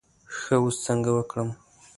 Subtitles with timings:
[0.37, 1.49] ښه اوس څنګه وکړم.